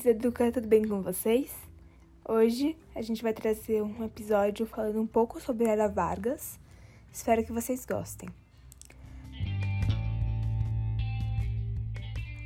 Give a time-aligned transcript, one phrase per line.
[0.00, 1.52] Ouvintes do Educa, tudo bem com vocês?
[2.26, 6.58] Hoje a gente vai trazer um episódio falando um pouco sobre Era Vargas.
[7.12, 8.28] Espero que vocês gostem.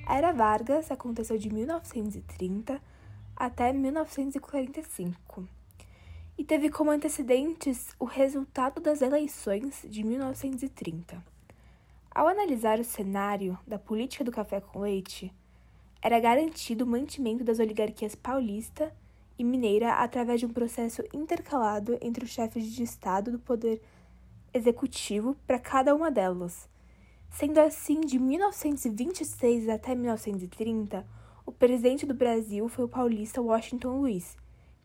[0.04, 2.80] A Era Vargas aconteceu de 1930
[3.36, 5.48] até 1945
[6.36, 11.22] e teve como antecedentes o resultado das eleições de 1930.
[12.10, 15.32] Ao analisar o cenário da política do café com leite,
[16.04, 18.94] era garantido o mantimento das oligarquias paulista
[19.38, 23.80] e mineira através de um processo intercalado entre os chefes de Estado do poder
[24.52, 26.68] executivo para cada uma delas.
[27.30, 31.06] Sendo assim, de 1926 até 1930,
[31.46, 34.36] o presidente do Brasil foi o paulista Washington Luiz,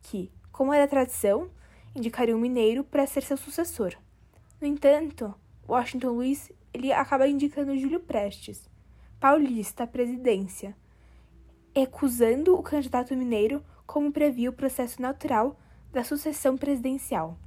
[0.02, 1.50] que, como era tradição,
[1.94, 3.94] indicaria um mineiro para ser seu sucessor.
[4.62, 5.36] No entanto,
[5.68, 8.70] Washington Luiz ele acaba indicando Júlio Prestes,
[9.20, 10.74] paulista, à presidência
[11.80, 15.58] recusando o candidato mineiro como previa o processo natural
[15.94, 17.38] da sucessão presidencial.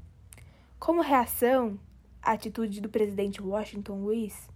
[0.78, 1.78] Como reação
[2.22, 4.48] à atitude do presidente Washington Luiz,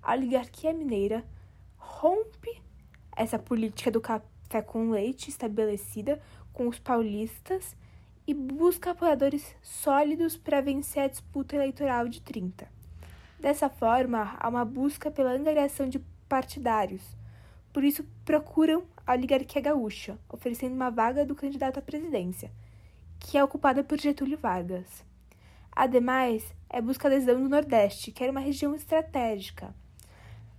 [0.00, 1.24] a oligarquia mineira
[1.76, 2.62] rompe
[3.16, 6.22] essa política do café com leite estabelecida
[6.52, 7.76] com os paulistas
[8.24, 12.68] e busca apoiadores sólidos para vencer a disputa eleitoral de 30.
[13.40, 17.02] Dessa forma, há uma busca pela angariação de partidários.
[17.72, 22.52] Por isso, procuram a oligarquia gaúcha, oferecendo uma vaga do candidato à presidência,
[23.18, 25.02] que é ocupada por Getúlio Vargas.
[25.72, 29.74] Ademais, é busca adesão do Nordeste, que era uma região estratégica,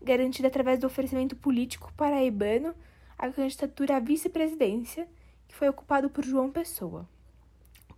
[0.02, 2.74] garantida através do oferecimento político paraibano
[3.20, 5.08] à candidatura à vice-presidência,
[5.48, 7.08] que foi ocupado por João Pessoa.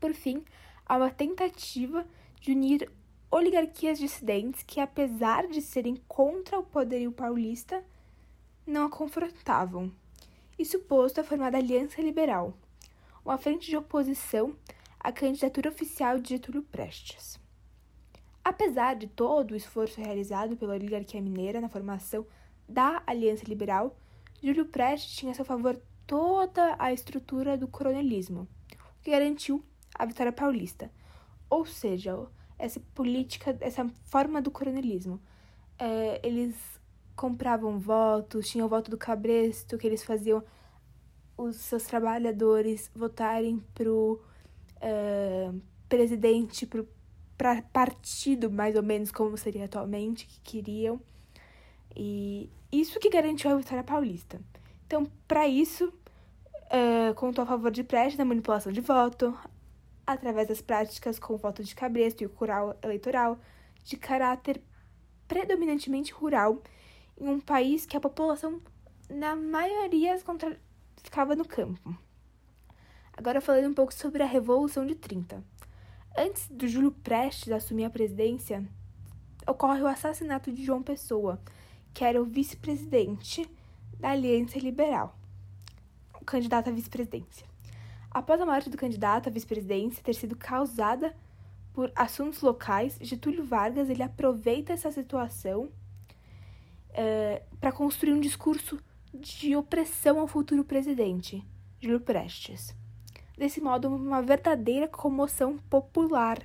[0.02, 0.44] Por fim,
[0.86, 2.06] há uma tentativa
[2.42, 2.92] de unir
[3.32, 7.82] oligarquias dissidentes que, apesar de serem contra o poderio paulista,
[8.68, 9.90] não a confrontavam
[10.62, 12.54] e suposto a formada Aliança Liberal,
[13.26, 14.56] uma frente de oposição
[15.00, 17.40] à candidatura oficial de Getúlio Prestes.
[18.44, 22.28] Apesar de todo o esforço realizado pela oligarquia mineira na formação
[22.70, 23.98] da Aliança Liberal,
[24.40, 28.48] Júlio Prestes tinha a seu favor toda a estrutura do coronelismo,
[29.00, 30.92] o que garantiu a vitória paulista.
[31.50, 32.28] Ou seja,
[32.60, 35.20] essa política, essa forma do coronelismo.
[35.80, 36.56] É, eles
[37.22, 40.44] compravam votos, tinha o voto do cabresto, que eles faziam
[41.38, 44.20] os seus trabalhadores votarem pro
[44.78, 46.88] uh, presidente, pro
[47.38, 51.00] pra partido, mais ou menos como seria atualmente, que queriam.
[51.96, 54.42] E isso que garantiu a vitória paulista.
[54.88, 59.38] Então, para isso, uh, contou a favor de Prestes na manipulação de voto,
[60.08, 63.40] através das práticas com o voto de cabresto e o cural eleitoral,
[63.84, 64.60] de caráter
[65.28, 66.62] predominantemente rural
[67.22, 68.60] em um país que a população,
[69.08, 70.20] na maioria,
[71.04, 71.96] ficava no campo.
[73.16, 75.44] Agora falando um pouco sobre a Revolução de 30.
[76.18, 78.68] Antes do Júlio Prestes assumir a presidência,
[79.48, 81.40] ocorre o assassinato de João Pessoa,
[81.94, 83.48] que era o vice-presidente
[84.00, 85.16] da Aliança Liberal,
[86.20, 87.46] o candidato à vice-presidência.
[88.10, 91.16] Após a morte do candidato à vice-presidência ter sido causada
[91.72, 95.70] por assuntos locais, Getúlio Vargas ele aproveita essa situação
[96.94, 98.80] é, para construir um discurso
[99.14, 101.44] de opressão ao futuro presidente,
[101.80, 102.76] Júlio Prestes.
[103.38, 106.40] Desse modo, uma verdadeira comoção popular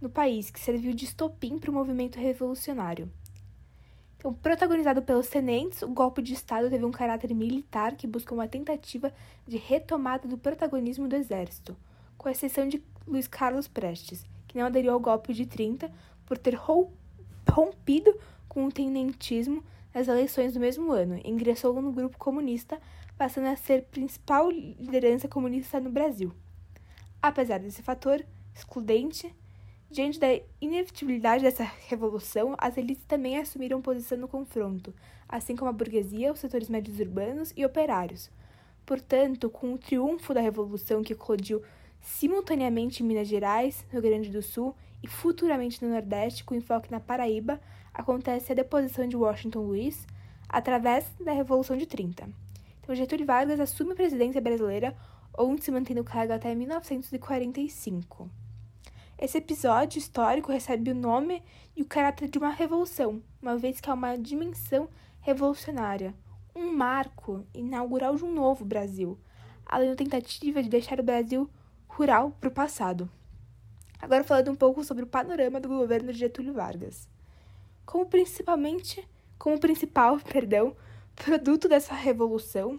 [0.00, 3.10] no país, que serviu de estopim para o movimento revolucionário.
[4.16, 8.48] Então, protagonizado pelos tenentes, o golpe de Estado teve um caráter militar que busca uma
[8.48, 9.12] tentativa
[9.46, 11.76] de retomada do protagonismo do exército,
[12.16, 15.90] com exceção de Luiz Carlos Prestes, que não aderiu ao golpe de 30
[16.26, 16.58] por ter
[17.48, 19.62] rompido com o tenentismo
[19.98, 22.80] nas eleições do mesmo ano, ingressou no grupo comunista,
[23.16, 26.32] passando a ser principal liderança comunista no Brasil.
[27.20, 28.24] Apesar desse fator
[28.54, 29.34] excludente,
[29.90, 30.28] diante da
[30.60, 34.94] inevitabilidade dessa revolução, as elites também assumiram posição no confronto,
[35.28, 38.30] assim como a burguesia, os setores médios urbanos e operários.
[38.86, 41.60] Portanto, com o triunfo da revolução que eclodiu
[42.00, 47.00] simultaneamente em Minas Gerais, Rio Grande do Sul e futuramente no Nordeste, com enfoque na
[47.00, 47.60] Paraíba,
[47.98, 50.06] acontece a deposição de Washington Luiz
[50.48, 52.28] através da Revolução de 30.
[52.80, 54.96] Então, Getúlio Vargas assume a presidência brasileira,
[55.36, 58.30] onde se mantém no cargo até 1945.
[59.18, 61.42] Esse episódio histórico recebe o nome
[61.76, 64.88] e o caráter de uma revolução, uma vez que é uma dimensão
[65.20, 66.14] revolucionária,
[66.54, 69.18] um marco inaugural de um novo Brasil,
[69.66, 71.50] além da tentativa de deixar o Brasil
[71.88, 73.10] rural para o passado.
[74.00, 77.08] Agora falando um pouco sobre o panorama do governo de Getúlio Vargas
[77.88, 79.08] como principalmente
[79.38, 80.76] como principal, perdão,
[81.16, 82.78] produto dessa revolução,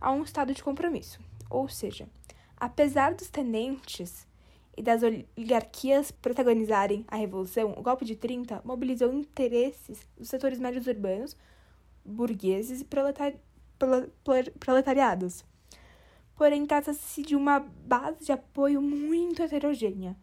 [0.00, 1.20] a um estado de compromisso.
[1.50, 2.08] Ou seja,
[2.56, 4.26] apesar dos tenentes
[4.74, 10.86] e das oligarquias protagonizarem a revolução, o golpe de 30 mobilizou interesses dos setores médios
[10.86, 11.36] urbanos,
[12.02, 13.38] burgueses e proletari
[14.58, 15.44] proletariados.
[16.34, 20.16] Porém, trata-se de uma base de apoio muito heterogênea,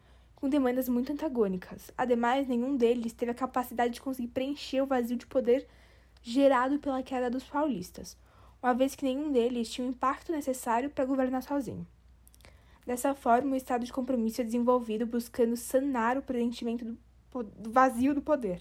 [0.44, 1.90] com demandas muito antagônicas.
[1.96, 5.66] Ademais, nenhum deles teve a capacidade de conseguir preencher o vazio de poder
[6.22, 8.14] gerado pela queda dos paulistas,
[8.62, 11.86] uma vez que nenhum deles tinha o impacto necessário para governar sozinho.
[12.84, 18.20] Dessa forma, o estado de compromisso é desenvolvido buscando sanar o preenchimento do vazio do
[18.20, 18.60] poder,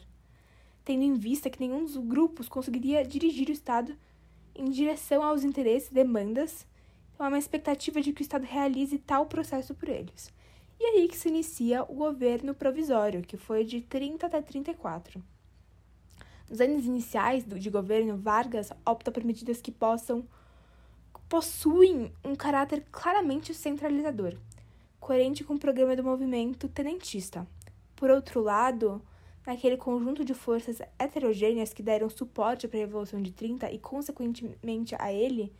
[0.85, 3.93] tendo em vista que nenhum dos grupos conseguiria dirigir o Estado
[4.55, 6.65] em direção aos interesses e demandas,
[7.13, 10.31] então há uma expectativa de que o Estado realize tal processo por eles.
[10.79, 15.23] E aí que se inicia o governo provisório, que foi de 30 até 34.
[16.49, 20.27] Nos anos iniciais de governo, Vargas opta por medidas que possam
[21.27, 24.35] possuem um caráter claramente centralizador,
[24.99, 27.47] coerente com o programa do movimento tenentista.
[27.95, 29.01] Por outro lado,
[29.45, 34.95] naquele conjunto de forças heterogêneas que deram suporte para a Revolução de 30 e, consequentemente,
[34.99, 35.51] a ele,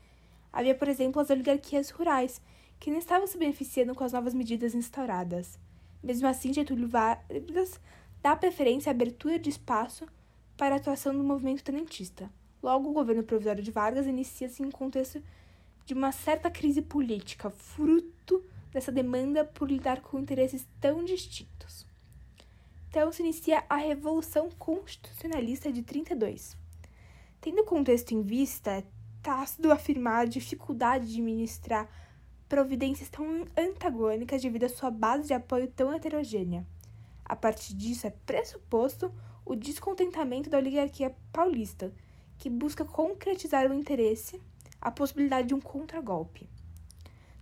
[0.51, 2.39] havia, por exemplo, as oligarquias rurais,
[2.83, 5.57] que não estavam se beneficiando com as novas medidas instauradas.
[6.03, 7.80] Mesmo assim, Getúlio Vargas
[8.21, 10.06] dá preferência à abertura de espaço
[10.57, 12.30] para a atuação do movimento tenentista.
[12.62, 15.24] Logo, o governo provisório de Vargas inicia-se em um contexto
[15.85, 21.88] de uma certa crise política, fruto dessa demanda por lidar com interesses tão distintos.
[22.89, 26.57] Então se inicia a Revolução Constitucionalista de 32.
[27.39, 28.83] Tendo o contexto em vista, é
[29.21, 31.89] tácito afirmar a dificuldade de ministrar
[32.53, 36.63] providências tão antagônicas devido à sua base de apoio tão heterogênea.
[37.25, 39.11] A partir disso, é pressuposto
[39.44, 41.91] o descontentamento da oligarquia paulista,
[42.38, 44.39] que busca concretizar o interesse
[44.79, 46.47] a possibilidade de um contragolpe.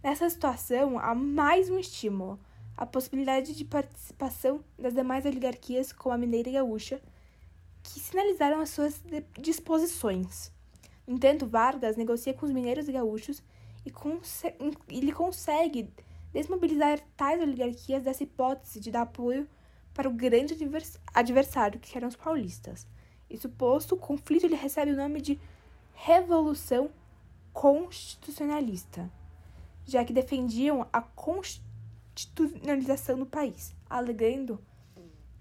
[0.01, 2.39] Nessa situação, há mais um estímulo,
[2.77, 7.01] a possibilidade de participação das demais oligarquias, como a mineira e gaúcha,
[7.83, 9.03] que sinalizaram as suas
[9.37, 10.53] disposições.
[11.05, 13.43] No entanto, Vargas negocia com os mineiros e gaúchos
[13.85, 13.91] e
[14.89, 15.91] ele consegue
[16.31, 19.47] desmobilizar tais oligarquias dessa hipótese de dar apoio
[19.93, 20.55] para o grande
[21.13, 22.87] adversário, que eram os paulistas.
[23.29, 25.39] Isso posto, o conflito ele recebe o nome de
[25.93, 26.89] Revolução
[27.53, 29.11] constitucionalista,
[29.85, 34.59] já que defendiam a constitucionalização do país, alegando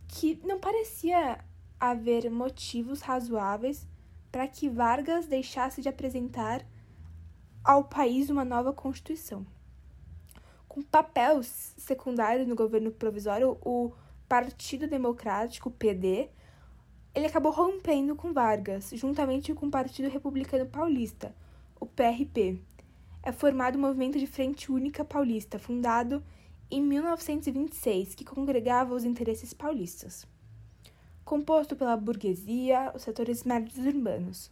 [0.09, 1.45] que não parecia
[1.79, 3.87] haver motivos razoáveis
[4.31, 6.65] para que Vargas deixasse de apresentar
[7.65, 9.47] ao país uma nova constituição.
[10.69, 13.93] Com papel secundário no governo provisório, o
[14.29, 16.31] Partido Democrático, PD,
[17.13, 21.35] ele acabou rompendo com Vargas, juntamente com o Partido Republicano Paulista,
[21.81, 22.61] o PRP.
[23.23, 26.23] É formado o Movimento de Frente Única Paulista, fundado
[26.71, 30.25] em 1926, que congregava os interesses paulistas.
[31.25, 34.51] Composto pela burguesia, os setores médios urbanos.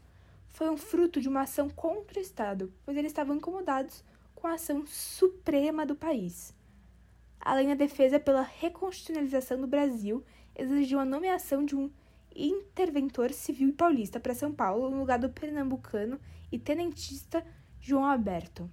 [0.58, 4.02] Foi um fruto de uma ação contra o Estado, pois eles estavam incomodados
[4.34, 6.52] com a ação suprema do país.
[7.40, 10.25] Além da defesa pela reconstitucionalização do Brasil,
[10.56, 11.88] exigiu a nomeação de um
[12.35, 16.18] interventor civil paulista para São Paulo no lugar do pernambucano
[16.50, 17.47] e tenentista
[17.80, 18.68] João Alberto.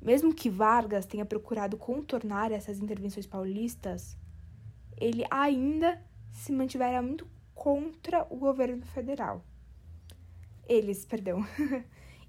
[0.00, 4.16] Mesmo que Vargas tenha procurado contornar essas intervenções paulistas,
[4.96, 6.02] ele ainda
[6.32, 9.44] se mantivera muito contra o governo federal.
[10.66, 11.44] Eles, perdão.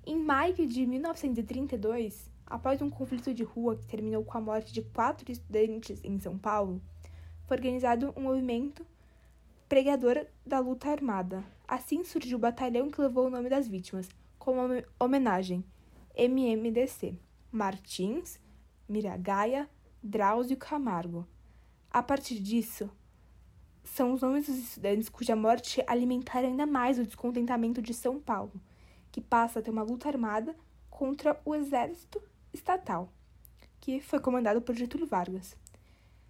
[0.05, 4.81] em maio de 1932, após um conflito de rua que terminou com a morte de
[4.81, 6.81] quatro estudantes em São Paulo,
[7.47, 8.85] foi organizado um movimento
[9.67, 11.43] pregador da luta armada.
[11.67, 14.59] Assim surgiu o batalhão que levou o nome das vítimas, como
[14.99, 15.63] homenagem,
[16.15, 17.17] MMDC,
[17.51, 18.39] Martins,
[18.87, 19.69] Miragaia,
[20.03, 21.27] Drauzio Camargo.
[21.89, 22.89] A partir disso,
[23.85, 28.51] são os nomes dos estudantes cuja morte alimentaram ainda mais o descontentamento de São Paulo,
[29.11, 30.55] que passa a ter uma luta armada
[30.89, 32.21] contra o exército
[32.53, 33.09] estatal,
[33.79, 35.55] que foi comandado por Getúlio Vargas.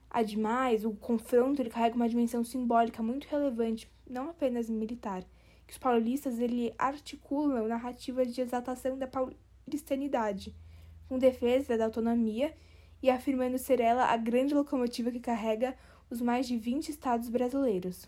[0.10, 5.24] Ademais, o confronto ele carrega uma dimensão simbólica muito relevante, não apenas militar,
[5.66, 10.56] que os paulistas ele articulam narrativas de exaltação da paulistanidade,
[11.08, 12.56] com defesa da autonomia
[13.02, 15.76] e afirmando ser ela a grande locomotiva que carrega
[16.10, 18.08] os mais de 20 estados brasileiros.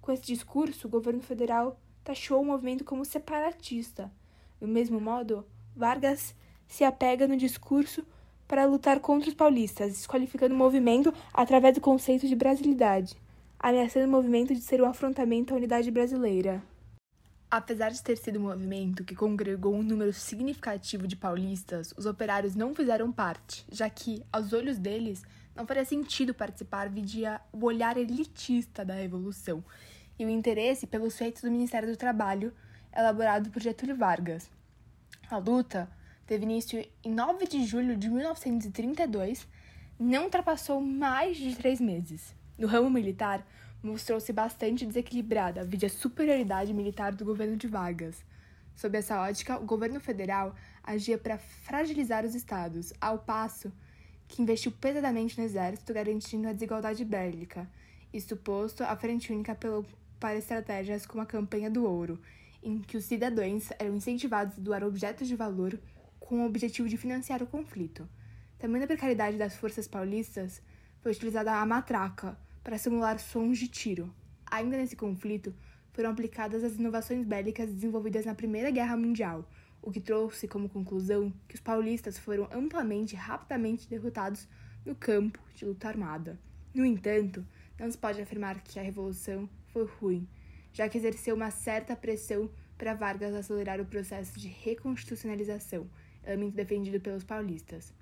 [0.00, 4.12] Com esse discurso, o governo federal taxou o movimento como separatista.
[4.60, 6.34] Do mesmo modo, Vargas
[6.66, 8.04] se apega no discurso
[8.46, 13.16] para lutar contra os paulistas, desqualificando o movimento através do conceito de brasilidade,
[13.58, 16.62] ameaçando o movimento de ser um afrontamento à unidade brasileira.
[17.50, 22.54] Apesar de ter sido um movimento que congregou um número significativo de paulistas, os operários
[22.54, 25.22] não fizeram parte, já que, aos olhos deles,
[25.54, 29.64] não faria sentido participar vidia o olhar elitista da Revolução
[30.18, 32.52] e o interesse pelos feitos do Ministério do Trabalho,
[32.96, 34.50] elaborado por Getúlio Vargas.
[35.30, 35.90] A luta
[36.26, 39.46] teve início em 9 de julho de 1932,
[39.98, 42.34] não ultrapassou mais de três meses.
[42.58, 43.46] No ramo militar,
[43.82, 48.24] mostrou-se bastante desequilibrada devido à superioridade militar do governo de Vargas.
[48.74, 53.72] Sob essa ótica, o governo federal agia para fragilizar os estados, ao passo
[54.28, 57.68] que investiu pesadamente no exército, garantindo a desigualdade bélica,
[58.12, 59.84] e suposto a frente única pelo,
[60.20, 62.20] para estratégias como a campanha do ouro,
[62.62, 65.78] em que os cidadãos eram incentivados a doar objetos de valor
[66.18, 68.08] com o objetivo de financiar o conflito.
[68.58, 70.62] Também na precariedade das forças paulistas
[71.02, 74.12] foi utilizada a matraca, para simular sons de tiro.
[74.46, 75.54] Ainda nesse conflito,
[75.92, 79.48] foram aplicadas as inovações bélicas desenvolvidas na Primeira Guerra Mundial,
[79.84, 84.48] o que trouxe como conclusão que os paulistas foram amplamente e rapidamente derrotados
[84.84, 86.40] no campo de luta armada.
[86.72, 87.46] No entanto,
[87.78, 90.26] não se pode afirmar que a revolução foi ruim,
[90.72, 95.86] já que exerceu uma certa pressão para Vargas acelerar o processo de reconstitucionalização,
[96.24, 97.92] elemento defendido pelos paulistas.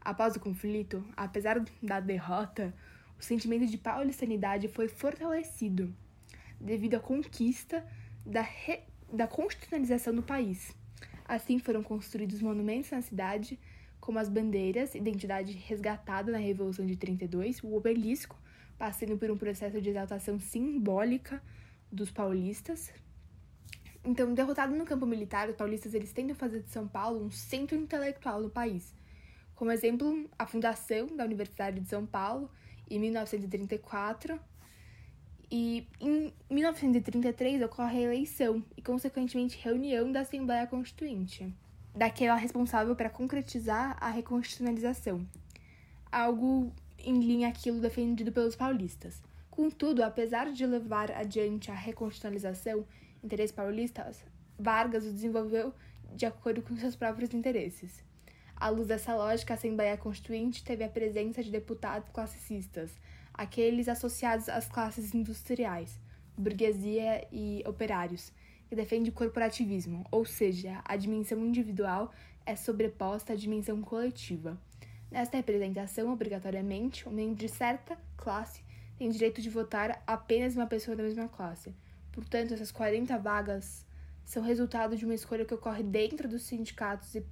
[0.00, 2.74] Após o conflito, apesar da derrota,
[3.18, 5.94] o sentimento de paulistanidade foi fortalecido
[6.58, 7.86] devido à conquista
[8.24, 8.80] da, re...
[9.12, 10.74] da constitucionalização do país.
[11.30, 13.56] Assim foram construídos monumentos na cidade,
[14.00, 18.36] como as bandeiras, identidade resgatada na Revolução de 32, o obelisco,
[18.76, 21.40] passando por um processo de exaltação simbólica
[21.88, 22.92] dos paulistas.
[24.04, 27.76] Então, derrotado no campo militar, os paulistas eles tentam fazer de São Paulo um centro
[27.76, 28.92] intelectual do país.
[29.54, 32.50] Como exemplo, a fundação da Universidade de São Paulo
[32.90, 34.36] em 1934.
[35.50, 41.52] E em 1933 ocorre a eleição e, consequentemente, reunião da Assembleia Constituinte,
[41.94, 45.26] daquela responsável para concretizar a reconstitucionalização,
[46.12, 49.20] algo em linha aquilo defendido pelos paulistas.
[49.50, 52.86] Contudo, apesar de levar adiante a reconstitucionalização,
[53.22, 54.24] interesses paulistas,
[54.58, 55.74] Vargas o desenvolveu
[56.14, 58.04] de acordo com seus próprios interesses.
[58.54, 62.90] À luz dessa lógica, a Assembleia Constituinte teve a presença de deputados classicistas,
[63.34, 66.00] aqueles associados às classes industriais,
[66.36, 68.32] burguesia e operários,
[68.68, 72.12] que defende o corporativismo, ou seja, a dimensão individual
[72.46, 74.58] é sobreposta à dimensão coletiva.
[75.10, 78.62] Nesta representação, obrigatoriamente, um membro de certa classe
[78.96, 81.74] tem direito de votar apenas uma pessoa da mesma classe.
[82.12, 83.84] Portanto, essas 40 vagas
[84.24, 87.24] são resultado de uma escolha que ocorre dentro dos sindicatos e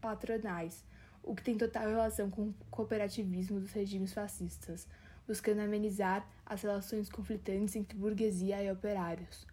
[0.00, 0.84] patronais,
[1.22, 4.88] o que tem total relação com o cooperativismo dos regimes fascistas,
[5.28, 9.46] buscando amenizar as relações conflitantes entre burguesia e operários.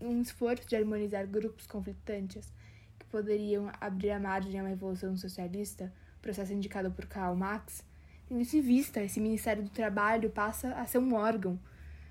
[0.00, 2.52] Um esforço de harmonizar grupos conflitantes
[2.98, 7.84] que poderiam abrir a margem a uma revolução socialista, processo indicado por Karl Marx,
[8.26, 11.58] tendo isso em vista, esse Ministério do Trabalho passa a ser um órgão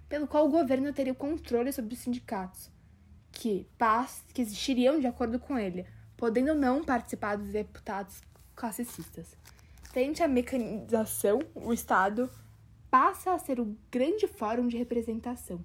[0.08, 2.70] pelo qual o governo teria o controle sobre os sindicatos,
[3.32, 5.86] que, paz, que existiriam de acordo com ele,
[6.16, 8.22] podendo não participar dos deputados
[8.56, 9.36] classicistas.
[9.84, 12.30] Frente à mecanização, o Estado
[12.92, 15.64] passa a ser o grande fórum de representação.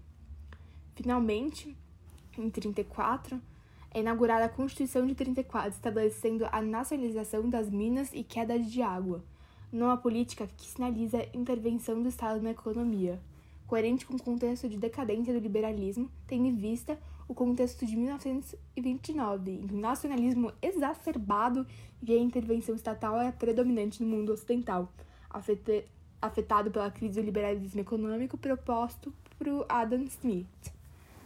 [0.94, 1.76] Finalmente,
[2.38, 3.42] em 34,
[3.92, 9.24] é inaugurada a Constituição de 34, estabelecendo a nacionalização das minas e queda de água,
[9.72, 13.20] numa política que sinaliza intervenção do Estado na economia,
[13.66, 19.50] coerente com o contexto de decadência do liberalismo, tendo em vista o contexto de 1929,
[19.50, 21.66] em que o nacionalismo exacerbado
[22.00, 24.92] e a intervenção estatal é predominante no mundo ocidental,
[26.20, 30.72] afetado pela crise do liberalismo econômico proposto por Adam Smith.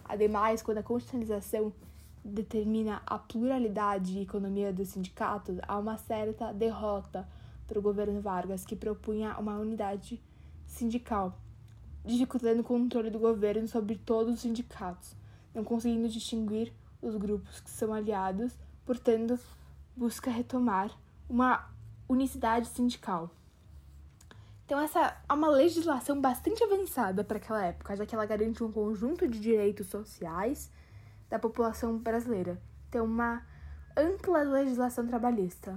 [0.05, 1.73] Ademais, quando a constitucionalização
[2.25, 7.27] determina a pluralidade e economia dos sindicatos, há uma certa derrota
[7.67, 10.21] para o governo Vargas, que propunha uma unidade
[10.67, 11.39] sindical,
[12.05, 15.21] dificultando o controle do governo sobre todos os sindicatos
[15.55, 18.53] não conseguindo distinguir os grupos que são aliados,
[18.85, 19.39] portanto,
[19.97, 20.97] busca retomar
[21.29, 21.69] uma
[22.09, 23.31] unicidade sindical.
[24.71, 28.71] Então, essa é uma legislação bastante avançada para aquela época, já que ela garante um
[28.71, 30.71] conjunto de direitos sociais
[31.29, 32.57] da população brasileira.
[32.89, 33.45] Tem uma
[33.97, 35.77] ampla legislação trabalhista.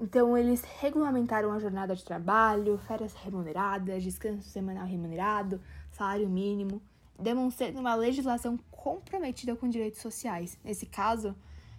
[0.00, 5.62] Então, eles regulamentaram a jornada de trabalho, férias remuneradas, descanso semanal remunerado,
[5.92, 6.82] salário mínimo,
[7.16, 11.32] demonstrando uma legislação comprometida com direitos sociais, nesse caso,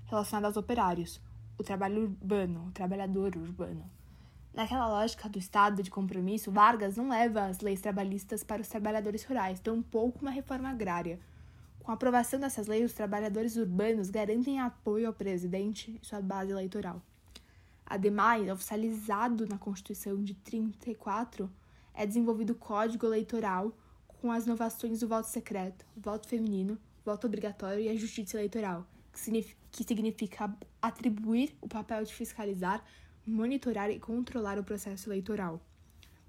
[0.05, 1.19] relacionado aos operários,
[1.57, 3.83] o trabalho urbano, o trabalhador urbano.
[4.53, 9.23] Naquela lógica do Estado de compromisso, Vargas não leva as leis trabalhistas para os trabalhadores
[9.23, 11.19] rurais, tampouco uma reforma agrária.
[11.79, 16.51] Com a aprovação dessas leis, os trabalhadores urbanos garantem apoio ao presidente e sua base
[16.51, 17.01] eleitoral.
[17.85, 21.49] Ademais, oficializado na Constituição de 34,
[21.93, 23.73] é desenvolvido o Código Eleitoral
[24.07, 29.19] com as inovações do voto secreto, voto feminino, voto obrigatório e a justiça eleitoral, que
[29.19, 32.83] significa, que significa atribuir o papel de fiscalizar,
[33.25, 35.61] monitorar e controlar o processo eleitoral.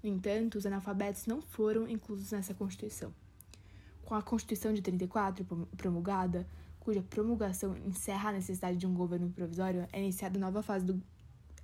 [0.01, 3.13] No entanto, os analfabetos não foram inclusos nessa Constituição.
[4.05, 5.45] Com a Constituição de 34
[5.77, 6.45] promulgada,
[6.79, 11.01] cuja promulgação encerra a necessidade de um governo provisório, é iniciada nova fase do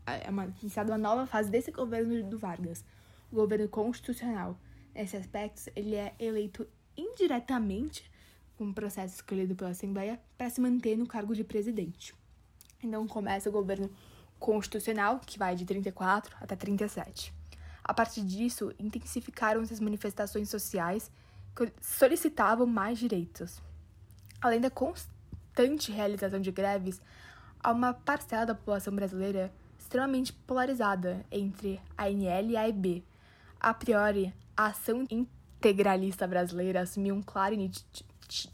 [0.05, 2.83] é uma, iniciada uma nova fase desse governo do Vargas,
[3.31, 4.57] o governo constitucional.
[4.95, 6.67] Nesse aspecto, ele é eleito
[6.98, 8.09] indiretamente
[8.57, 12.15] com um processo escolhido pela Assembleia para se manter no cargo de presidente.
[12.81, 13.89] Então começa o governo
[14.39, 17.34] constitucional, que vai de 34 até 37.
[17.84, 21.12] A partir disso, intensificaram-se as manifestações sociais
[21.55, 23.62] que solicitavam mais direitos.
[24.41, 27.01] Além da constante realização de greves,
[27.62, 33.03] há uma parcela da população brasileira extremamente polarizada entre a NL e a EB.
[33.60, 37.72] A priori, a ação integralista brasileira assumiu um claro e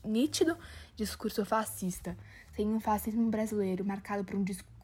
[0.03, 0.57] nítido
[0.95, 2.17] discurso fascista,
[2.55, 4.74] sem um fascismo brasileiro marcado por um discurso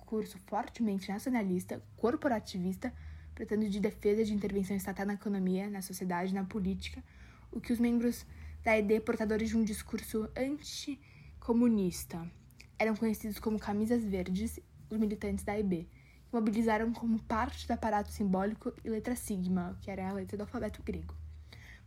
[0.46, 2.94] fortemente nacionalista, corporativista,
[3.34, 7.04] pretendo de defesa de intervenção estatal na economia, na sociedade, na política,
[7.52, 8.26] o que os membros
[8.64, 12.30] da ED, portadores de um discurso anticomunista,
[12.78, 15.88] eram conhecidos como camisas verdes, os militantes da EB,
[16.26, 20.42] que mobilizaram como parte do aparato simbólico e letra sigma, que era a letra do
[20.42, 21.16] alfabeto grego.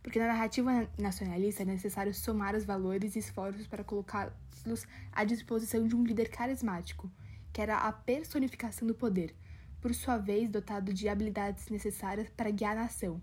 [0.01, 5.87] Porque na narrativa nacionalista é necessário somar os valores e esforços para colocá-los à disposição
[5.87, 7.09] de um líder carismático,
[7.55, 9.33] que era a personificação do poder,
[9.79, 13.21] por sua vez dotado de habilidades necessárias para guiar a nação.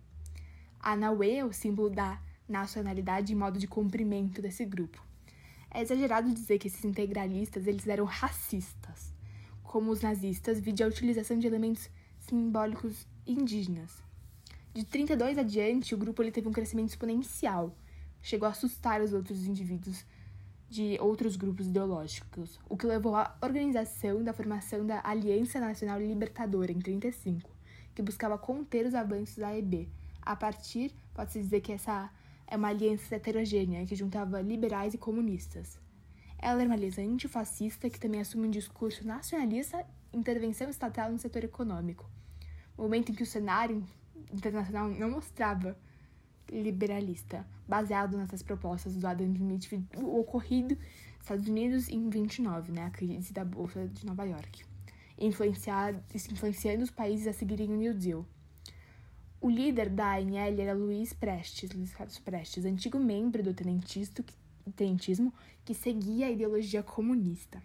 [0.80, 5.04] A Naue é o símbolo da nacionalidade e modo de cumprimento desse grupo.
[5.70, 9.12] É exagerado dizer que esses integralistas eles eram racistas,
[9.62, 14.02] como os nazistas, vide a utilização de elementos simbólicos indígenas.
[14.72, 17.76] De 32 adiante, o grupo ele teve um crescimento exponencial,
[18.22, 20.06] chegou a assustar os outros indivíduos
[20.72, 26.72] de outros grupos ideológicos, o que levou à organização da formação da Aliança Nacional Libertadora
[26.72, 27.50] em 35,
[27.94, 29.86] que buscava conter os avanços da EB.
[30.22, 32.10] A partir, pode-se dizer que essa
[32.46, 35.78] é uma aliança heterogênea que juntava liberais e comunistas.
[36.38, 41.44] Ela era uma aliança antifascista que também assume um discurso nacionalista intervenção estatal no setor
[41.44, 42.08] econômico,
[42.78, 43.86] momento em que o cenário
[44.32, 45.76] internacional não mostrava
[46.50, 50.76] liberalista, baseado nessas propostas do Adam Smith, o ocorrido
[51.20, 54.64] Estados Unidos em 29, né, a crise da Bolsa de Nova York,
[55.16, 58.26] influenciando os países a seguirem o New Deal.
[59.40, 65.32] O líder da ANL era Luiz Prestes, Luiz Carlos Prestes, antigo membro do tenentismo
[65.64, 67.62] que seguia a ideologia comunista.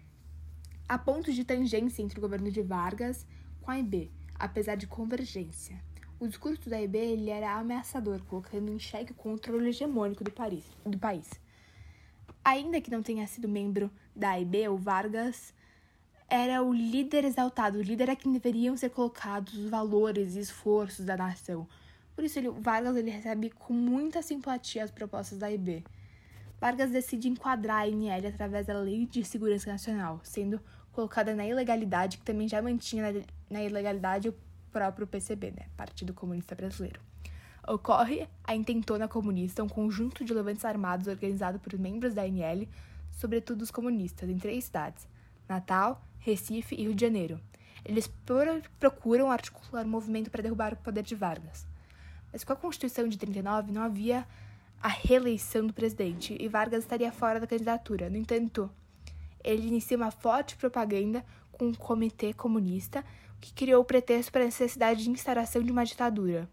[0.88, 3.26] Há pontos de tangência entre o governo de Vargas
[3.60, 5.80] com a IB, apesar de convergência.
[6.20, 10.64] O discurso da IB ele era ameaçador, colocando em xeque o controle hegemônico do, Paris,
[10.84, 11.30] do país.
[12.44, 15.54] Ainda que não tenha sido membro da IB, o Vargas
[16.28, 21.04] era o líder exaltado, o líder a quem deveriam ser colocados os valores e esforços
[21.04, 21.68] da nação.
[22.16, 25.84] Por isso, ele, Vargas ele recebe com muita simpatia as propostas da IB.
[26.60, 32.18] Vargas decide enquadrar a INL através da Lei de Segurança Nacional, sendo colocada na ilegalidade,
[32.18, 34.34] que também já mantinha na, na ilegalidade o
[34.72, 37.00] próprio PCB, né, Partido Comunista Brasileiro.
[37.66, 42.66] Ocorre a intentona comunista, um conjunto de levantes armados organizado por membros da INL,
[43.10, 45.06] sobretudo os comunistas, em três cidades:
[45.48, 47.40] Natal, Recife e Rio de Janeiro.
[47.84, 48.10] Eles
[48.78, 51.66] procuram articular um movimento para derrubar o poder de Vargas.
[52.32, 54.26] Mas com a Constituição de 39 não havia
[54.82, 58.08] a reeleição do presidente e Vargas estaria fora da candidatura.
[58.08, 58.70] No entanto,
[59.42, 63.04] ele inicia uma forte propaganda com o Comitê Comunista,
[63.40, 66.48] que criou o pretexto para a necessidade de instauração de uma ditadura.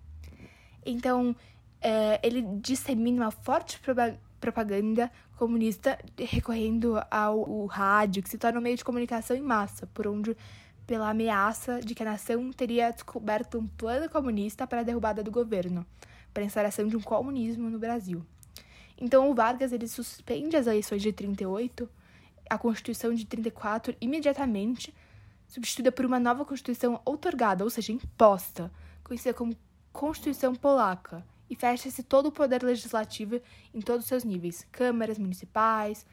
[0.85, 1.35] Então,
[1.81, 3.79] é, ele dissemina uma forte
[4.39, 10.07] propaganda comunista recorrendo ao rádio, que se torna um meio de comunicação em massa, por
[10.07, 10.35] onde
[10.85, 15.31] pela ameaça de que a nação teria descoberto um plano comunista para a derrubada do
[15.31, 15.85] governo,
[16.33, 18.23] para a instauração de um comunismo no Brasil.
[18.97, 21.89] Então o Vargas ele suspende as eleições de 38,
[22.49, 24.93] a Constituição de 34 imediatamente,
[25.55, 28.69] substituída por uma nova Constituição outorgada, ou seja, imposta,
[29.01, 29.55] conhecida como
[29.93, 33.39] Constituição Polaca, e fecha-se todo o poder legislativo
[33.73, 36.05] em todos os seus níveis, câmaras, municipais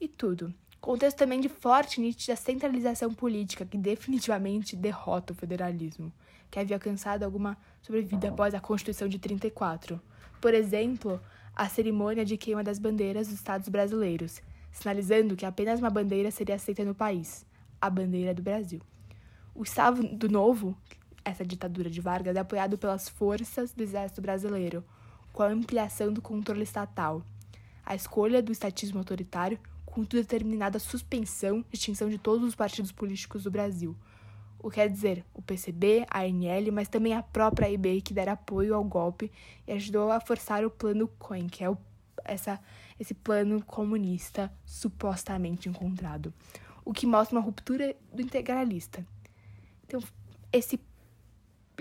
[0.00, 0.52] e tudo.
[0.80, 6.12] Contexto também de forte e nítida centralização política que definitivamente derrota o federalismo,
[6.50, 10.00] que havia alcançado alguma sobrevida após a Constituição de 34.
[10.40, 11.20] Por exemplo,
[11.54, 14.40] a cerimônia de queima das bandeiras dos estados brasileiros,
[14.72, 17.46] sinalizando que apenas uma bandeira seria aceita no país,
[17.80, 18.80] a bandeira do Brasil.
[19.54, 20.76] O Estado Novo,
[21.24, 24.84] essa ditadura de Vargas, é apoiado pelas forças do Exército Brasileiro,
[25.32, 27.22] com a ampliação do controle estatal,
[27.84, 33.44] a escolha do estatismo autoritário, com determinada suspensão e extinção de todos os partidos políticos
[33.44, 33.96] do Brasil.
[34.60, 38.32] O que quer dizer, o PCB, a ANL, mas também a própria AIB, que dera
[38.32, 39.30] apoio ao golpe
[39.66, 41.78] e ajudou a forçar o plano Cohen, que é o,
[42.24, 42.60] essa,
[42.98, 46.34] esse plano comunista supostamente encontrado.
[46.88, 49.06] O que mostra uma ruptura do integralista.
[49.84, 50.00] Então,
[50.50, 50.80] esse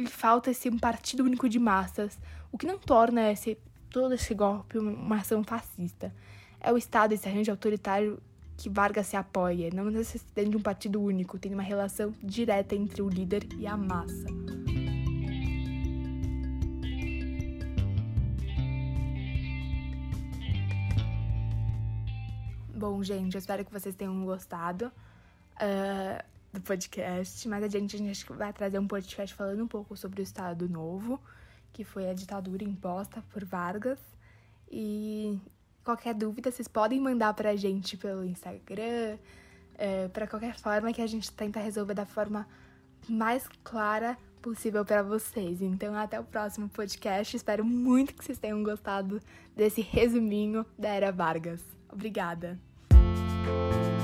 [0.09, 2.19] falta esse partido único de massas,
[2.51, 3.57] o que não torna esse
[3.89, 6.13] todo esse golpe uma ação fascista.
[6.59, 8.21] É o Estado, esse arranjo autoritário
[8.57, 13.01] que Vargas se apoia, não necessitando de um partido único, tem uma relação direta entre
[13.01, 14.27] o líder e a massa.
[22.77, 24.91] Bom, gente, eu espero que vocês tenham gostado
[25.55, 29.97] uh, do podcast, mas a gente, a gente vai trazer um podcast falando um pouco
[29.97, 31.19] sobre o Estado Novo
[31.77, 33.99] que foi a ditadura imposta por Vargas.
[34.69, 35.39] E
[35.83, 39.17] qualquer dúvida, vocês podem mandar pra gente pelo Instagram,
[39.77, 42.47] é, para qualquer forma que a gente tenta resolver da forma
[43.07, 45.61] mais clara possível para vocês.
[45.61, 47.37] Então, até o próximo podcast.
[47.37, 49.21] Espero muito que vocês tenham gostado
[49.55, 51.61] desse resuminho da Era Vargas.
[51.91, 52.66] Obrigada!
[53.47, 53.96] you